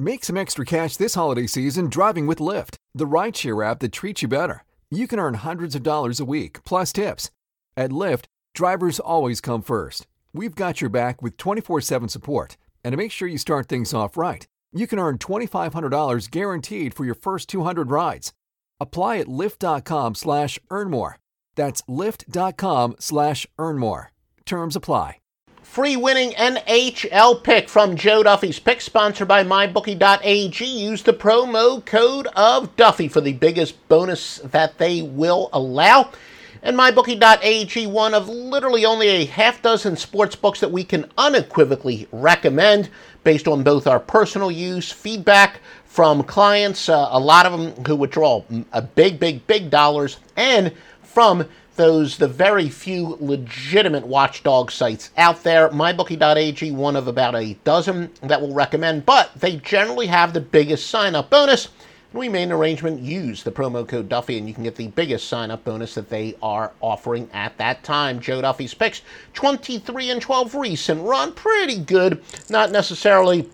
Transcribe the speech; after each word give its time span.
Make 0.00 0.24
some 0.24 0.38
extra 0.38 0.64
cash 0.64 0.96
this 0.96 1.14
holiday 1.14 1.46
season 1.46 1.90
driving 1.90 2.26
with 2.26 2.38
Lyft, 2.38 2.76
the 2.94 3.04
rideshare 3.04 3.62
app 3.70 3.80
that 3.80 3.92
treats 3.92 4.22
you 4.22 4.28
better. 4.28 4.64
You 4.90 5.06
can 5.06 5.18
earn 5.18 5.34
hundreds 5.34 5.74
of 5.74 5.82
dollars 5.82 6.18
a 6.18 6.24
week, 6.24 6.64
plus 6.64 6.90
tips. 6.90 7.30
At 7.76 7.90
Lyft, 7.90 8.24
drivers 8.54 8.98
always 8.98 9.42
come 9.42 9.60
first. 9.60 10.06
We've 10.32 10.54
got 10.54 10.80
your 10.80 10.88
back 10.88 11.20
with 11.20 11.36
24 11.36 11.82
7 11.82 12.08
support. 12.08 12.56
And 12.82 12.94
to 12.94 12.96
make 12.96 13.12
sure 13.12 13.28
you 13.28 13.36
start 13.36 13.68
things 13.68 13.92
off 13.92 14.16
right, 14.16 14.46
you 14.72 14.86
can 14.86 14.98
earn 14.98 15.18
$2,500 15.18 16.30
guaranteed 16.30 16.94
for 16.94 17.04
your 17.04 17.14
first 17.14 17.50
200 17.50 17.90
rides. 17.90 18.32
Apply 18.80 19.18
at 19.18 19.26
lyft.com 19.26 20.14
slash 20.14 20.58
earn 20.70 20.88
more. 20.88 21.18
That's 21.56 21.82
lyft.com 21.82 22.96
slash 23.00 23.46
earn 23.58 23.76
more. 23.76 24.12
Terms 24.46 24.76
apply. 24.76 25.19
Free 25.70 25.94
winning 25.94 26.32
NHL 26.32 27.44
pick 27.44 27.68
from 27.68 27.94
Joe 27.94 28.24
Duffy's 28.24 28.58
pick, 28.58 28.80
sponsored 28.80 29.28
by 29.28 29.44
MyBookie.ag. 29.44 30.64
Use 30.64 31.04
the 31.04 31.12
promo 31.12 31.84
code 31.84 32.26
of 32.34 32.74
Duffy 32.74 33.06
for 33.06 33.20
the 33.20 33.34
biggest 33.34 33.88
bonus 33.88 34.38
that 34.38 34.78
they 34.78 35.00
will 35.00 35.48
allow. 35.52 36.10
And 36.64 36.76
MyBookie.ag, 36.76 37.86
one 37.86 38.14
of 38.14 38.28
literally 38.28 38.84
only 38.84 39.06
a 39.10 39.24
half 39.26 39.62
dozen 39.62 39.96
sports 39.96 40.34
books 40.34 40.58
that 40.58 40.72
we 40.72 40.82
can 40.82 41.08
unequivocally 41.16 42.08
recommend 42.10 42.90
based 43.22 43.46
on 43.46 43.62
both 43.62 43.86
our 43.86 44.00
personal 44.00 44.50
use, 44.50 44.90
feedback 44.90 45.60
from 45.84 46.24
clients, 46.24 46.88
uh, 46.88 47.10
a 47.12 47.20
lot 47.20 47.46
of 47.46 47.52
them 47.52 47.84
who 47.84 47.94
withdraw 47.94 48.42
a 48.72 48.82
big, 48.82 49.20
big, 49.20 49.46
big 49.46 49.70
dollars, 49.70 50.18
and 50.36 50.72
from 51.00 51.44
those 51.80 52.18
the 52.18 52.28
very 52.28 52.68
few 52.68 53.16
legitimate 53.20 54.06
watchdog 54.06 54.70
sites 54.70 55.10
out 55.16 55.42
there. 55.42 55.68
MyBookie.ag, 55.70 56.70
one 56.72 56.94
of 56.96 57.08
about 57.08 57.34
a 57.34 57.54
dozen 57.64 58.10
that 58.22 58.40
will 58.40 58.54
recommend, 58.54 59.06
but 59.06 59.30
they 59.34 59.56
generally 59.56 60.06
have 60.06 60.32
the 60.32 60.40
biggest 60.40 60.88
sign 60.88 61.14
up 61.14 61.30
bonus 61.30 61.68
we 62.12 62.28
made 62.28 62.44
an 62.44 62.52
arrangement. 62.52 63.00
Use 63.00 63.42
the 63.42 63.52
promo 63.52 63.86
code 63.86 64.08
Duffy, 64.08 64.36
and 64.38 64.48
you 64.48 64.54
can 64.54 64.64
get 64.64 64.74
the 64.74 64.88
biggest 64.88 65.28
sign 65.28 65.50
up 65.50 65.64
bonus 65.64 65.94
that 65.94 66.08
they 66.08 66.36
are 66.42 66.72
offering 66.80 67.28
at 67.32 67.56
that 67.58 67.84
time. 67.84 68.20
Joe 68.20 68.42
Duffy's 68.42 68.74
picks 68.74 69.02
23 69.34 70.10
and 70.10 70.20
12 70.20 70.54
recent 70.54 71.02
run. 71.02 71.32
Pretty 71.32 71.78
good. 71.78 72.22
Not 72.48 72.72
necessarily 72.72 73.48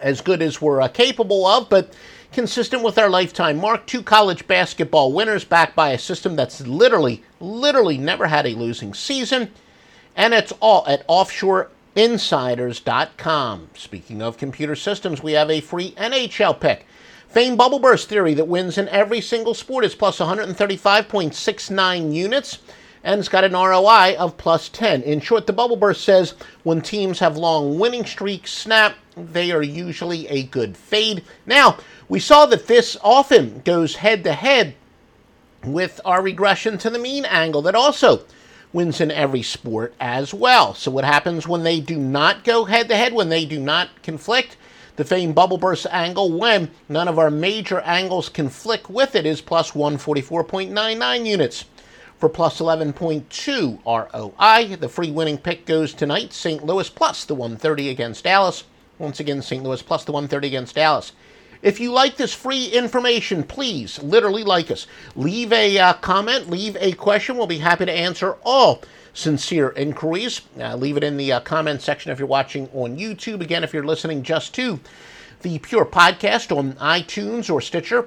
as 0.00 0.20
good 0.20 0.42
as 0.42 0.60
we're 0.60 0.80
uh, 0.80 0.88
capable 0.88 1.46
of, 1.46 1.68
but 1.68 1.92
consistent 2.32 2.82
with 2.82 2.98
our 2.98 3.10
lifetime 3.10 3.58
mark. 3.58 3.86
Two 3.86 4.02
college 4.02 4.46
basketball 4.46 5.12
winners 5.12 5.44
backed 5.44 5.76
by 5.76 5.90
a 5.90 5.98
system 5.98 6.34
that's 6.34 6.66
literally, 6.66 7.22
literally 7.40 7.98
never 7.98 8.26
had 8.26 8.46
a 8.46 8.54
losing 8.54 8.94
season. 8.94 9.50
And 10.14 10.34
it's 10.34 10.52
all 10.60 10.86
at 10.86 11.04
offshoreinsiders.com. 11.08 13.70
Speaking 13.74 14.22
of 14.22 14.38
computer 14.38 14.76
systems, 14.76 15.22
we 15.22 15.32
have 15.32 15.50
a 15.50 15.60
free 15.60 15.90
NHL 15.92 16.60
pick. 16.60 16.86
Fame 17.28 17.56
bubble 17.56 17.78
burst 17.78 18.08
theory 18.08 18.34
that 18.34 18.48
wins 18.48 18.76
in 18.78 18.88
every 18.88 19.20
single 19.20 19.54
sport 19.54 19.84
is 19.84 19.94
plus 19.94 20.18
135.69 20.18 22.12
units 22.12 22.58
and 23.06 23.20
it's 23.20 23.28
got 23.28 23.44
an 23.44 23.52
ROI 23.52 24.16
of 24.18 24.36
plus 24.36 24.68
10. 24.68 25.02
In 25.02 25.20
short, 25.20 25.46
the 25.46 25.52
bubble 25.52 25.76
burst 25.76 26.02
says 26.02 26.34
when 26.64 26.80
teams 26.80 27.20
have 27.20 27.36
long 27.36 27.78
winning 27.78 28.04
streaks 28.04 28.52
snap, 28.52 28.96
they 29.16 29.52
are 29.52 29.62
usually 29.62 30.26
a 30.26 30.42
good 30.42 30.76
fade. 30.76 31.22
Now, 31.46 31.78
we 32.08 32.18
saw 32.18 32.46
that 32.46 32.66
this 32.66 32.96
often 33.02 33.62
goes 33.64 33.94
head 33.94 34.24
to 34.24 34.32
head 34.32 34.74
with 35.66 36.00
our 36.04 36.22
regression 36.22 36.78
to 36.78 36.90
the 36.90 36.98
mean 36.98 37.24
angle 37.24 37.62
that 37.62 37.74
also 37.74 38.24
wins 38.72 39.00
in 39.00 39.10
every 39.10 39.42
sport 39.42 39.94
as 40.00 40.34
well. 40.34 40.74
So, 40.74 40.90
what 40.90 41.04
happens 41.04 41.48
when 41.48 41.62
they 41.62 41.80
do 41.80 41.98
not 41.98 42.44
go 42.44 42.64
head 42.64 42.88
to 42.88 42.96
head, 42.96 43.12
when 43.12 43.28
they 43.28 43.44
do 43.44 43.58
not 43.58 44.02
conflict? 44.02 44.56
The 44.96 45.04
famed 45.04 45.34
bubble 45.34 45.58
burst 45.58 45.86
angle, 45.90 46.32
when 46.32 46.70
none 46.88 47.08
of 47.08 47.18
our 47.18 47.30
major 47.30 47.80
angles 47.80 48.28
conflict 48.28 48.88
with 48.88 49.14
it, 49.14 49.26
is 49.26 49.40
plus 49.42 49.72
144.99 49.72 51.26
units. 51.26 51.64
For 52.18 52.30
plus 52.30 52.60
11.2 52.60 53.78
ROI, 53.84 54.76
the 54.76 54.88
free 54.88 55.10
winning 55.10 55.36
pick 55.36 55.66
goes 55.66 55.92
tonight 55.92 56.32
St. 56.32 56.64
Louis 56.64 56.88
plus 56.88 57.26
the 57.26 57.34
130 57.34 57.90
against 57.90 58.24
Dallas. 58.24 58.64
Once 58.98 59.20
again, 59.20 59.42
St. 59.42 59.62
Louis 59.62 59.82
plus 59.82 60.04
the 60.04 60.12
130 60.12 60.46
against 60.46 60.74
Dallas. 60.76 61.12
If 61.66 61.80
you 61.80 61.90
like 61.90 62.16
this 62.16 62.32
free 62.32 62.66
information, 62.66 63.42
please 63.42 64.00
literally 64.00 64.44
like 64.44 64.70
us. 64.70 64.86
Leave 65.16 65.52
a 65.52 65.76
uh, 65.76 65.94
comment, 65.94 66.48
leave 66.48 66.76
a 66.78 66.92
question. 66.92 67.36
We'll 67.36 67.48
be 67.48 67.58
happy 67.58 67.86
to 67.86 67.92
answer 67.92 68.36
all 68.44 68.82
sincere 69.12 69.70
inquiries. 69.70 70.42
Uh, 70.56 70.76
leave 70.76 70.96
it 70.96 71.02
in 71.02 71.16
the 71.16 71.32
uh, 71.32 71.40
comment 71.40 71.82
section 71.82 72.12
if 72.12 72.20
you're 72.20 72.28
watching 72.28 72.68
on 72.72 72.96
YouTube. 72.96 73.40
Again, 73.40 73.64
if 73.64 73.74
you're 73.74 73.84
listening 73.84 74.22
just 74.22 74.54
to 74.54 74.78
the 75.42 75.58
Pure 75.58 75.86
Podcast 75.86 76.56
on 76.56 76.74
iTunes 76.74 77.52
or 77.52 77.60
Stitcher, 77.60 78.06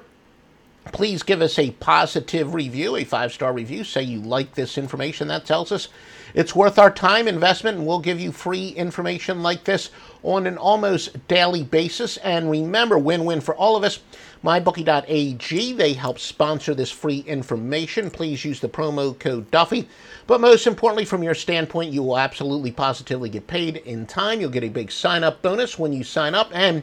please 0.92 1.22
give 1.22 1.42
us 1.42 1.58
a 1.58 1.70
positive 1.72 2.54
review, 2.54 2.96
a 2.96 3.04
five 3.04 3.32
star 3.32 3.52
review. 3.52 3.84
Say 3.84 4.02
you 4.02 4.20
like 4.20 4.54
this 4.54 4.78
information. 4.78 5.28
That 5.28 5.44
tells 5.44 5.72
us 5.72 5.88
it's 6.34 6.54
worth 6.54 6.78
our 6.78 6.90
time 6.90 7.26
investment, 7.26 7.78
and 7.78 7.86
we'll 7.86 8.00
give 8.00 8.20
you 8.20 8.32
free 8.32 8.68
information 8.68 9.42
like 9.42 9.64
this 9.64 9.90
on 10.22 10.46
an 10.46 10.58
almost 10.58 11.26
daily 11.28 11.64
basis. 11.64 12.16
And 12.18 12.50
remember, 12.50 12.98
win 12.98 13.24
win 13.24 13.40
for 13.40 13.54
all 13.54 13.76
of 13.76 13.84
us. 13.84 14.00
MyBookie.ag, 14.44 15.72
they 15.74 15.92
help 15.92 16.18
sponsor 16.18 16.74
this 16.74 16.90
free 16.90 17.18
information. 17.26 18.10
Please 18.10 18.44
use 18.44 18.60
the 18.60 18.68
promo 18.68 19.18
code 19.18 19.50
Duffy. 19.50 19.88
But 20.26 20.40
most 20.40 20.66
importantly, 20.66 21.04
from 21.04 21.22
your 21.22 21.34
standpoint, 21.34 21.92
you 21.92 22.02
will 22.02 22.16
absolutely 22.18 22.70
positively 22.72 23.28
get 23.28 23.46
paid 23.46 23.78
in 23.78 24.06
time. 24.06 24.40
You'll 24.40 24.50
get 24.50 24.64
a 24.64 24.68
big 24.68 24.92
sign 24.92 25.24
up 25.24 25.42
bonus 25.42 25.78
when 25.78 25.92
you 25.92 26.04
sign 26.04 26.34
up, 26.34 26.50
and 26.54 26.82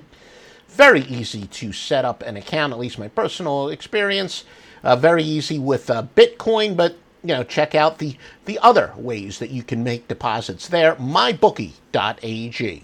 very 0.68 1.02
easy 1.02 1.48
to 1.48 1.74
set 1.74 2.06
up 2.06 2.22
an 2.24 2.38
account, 2.38 2.74
at 2.74 2.80
least 2.80 3.00
my 3.00 3.08
personal 3.08 3.70
experience. 3.70 4.44
Uh, 4.84 4.96
very 4.96 5.24
easy 5.24 5.60
with 5.60 5.90
uh, 5.90 6.04
Bitcoin, 6.16 6.78
but 6.78 6.96
you 7.24 7.30
know, 7.30 7.44
check 7.44 7.76
out 7.76 7.98
the, 7.98 8.16
the 8.46 8.60
other 8.60 8.94
ways 8.96 9.40
that 9.40 9.50
you 9.50 9.64
can 9.64 9.84
make 9.84 10.08
deposits 10.08 10.68
there. 10.68 10.96
MyBookie.ag. 10.96 12.84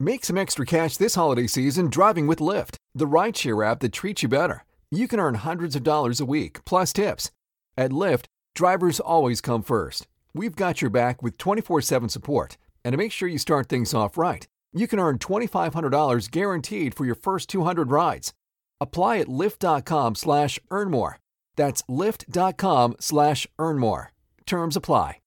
Make 0.00 0.24
some 0.24 0.36
extra 0.36 0.66
cash 0.66 0.96
this 0.96 1.14
holiday 1.14 1.46
season 1.46 1.88
driving 1.88 2.26
with 2.26 2.40
Lyft, 2.40 2.74
the 2.94 3.06
rideshare 3.06 3.64
app 3.64 3.80
that 3.80 3.92
treats 3.92 4.22
you 4.22 4.28
better. 4.28 4.64
You 4.90 5.06
can 5.06 5.20
earn 5.20 5.36
hundreds 5.36 5.76
of 5.76 5.84
dollars 5.84 6.20
a 6.20 6.26
week, 6.26 6.64
plus 6.64 6.92
tips. 6.92 7.30
At 7.76 7.92
Lyft, 7.92 8.24
drivers 8.54 9.00
always 9.00 9.40
come 9.40 9.62
first. 9.62 10.06
We've 10.34 10.56
got 10.56 10.82
your 10.82 10.90
back 10.90 11.22
with 11.22 11.38
24 11.38 11.82
7 11.82 12.08
support. 12.08 12.56
And 12.84 12.92
to 12.92 12.96
make 12.96 13.12
sure 13.12 13.28
you 13.28 13.38
start 13.38 13.68
things 13.68 13.94
off 13.94 14.18
right, 14.18 14.46
you 14.72 14.86
can 14.86 14.98
earn 14.98 15.18
$2,500 15.18 16.30
guaranteed 16.30 16.94
for 16.94 17.06
your 17.06 17.14
first 17.14 17.48
200 17.48 17.90
rides. 17.90 18.34
Apply 18.80 19.18
at 19.18 19.28
lyft.com 19.28 20.14
slash 20.16 20.58
earn 20.70 20.90
more. 20.90 21.18
That's 21.56 21.82
lyft.com 21.82 22.96
slash 23.00 23.46
earn 23.58 23.78
more. 23.78 24.12
Terms 24.46 24.76
apply. 24.76 25.21